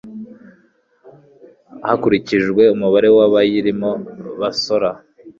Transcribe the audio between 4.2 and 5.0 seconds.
basora